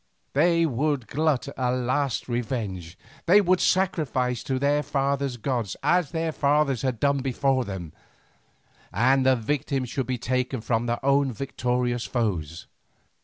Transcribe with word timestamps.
They 0.33 0.65
would 0.65 1.05
glut 1.05 1.47
a 1.55 1.71
last 1.71 2.27
revenge, 2.27 2.97
they 3.27 3.39
would 3.39 3.59
sacrifice 3.59 4.41
to 4.45 4.57
their 4.57 4.81
fathers' 4.81 5.37
gods 5.37 5.75
as 5.83 6.09
their 6.09 6.31
fathers 6.31 6.81
had 6.81 6.99
done 6.99 7.19
before 7.19 7.65
them, 7.65 7.93
and 8.91 9.23
the 9.27 9.35
victims 9.35 9.89
should 9.91 10.07
be 10.07 10.17
taken 10.17 10.59
from 10.61 10.87
their 10.87 11.05
own 11.05 11.31
victorious 11.31 12.05
foes. 12.05 12.65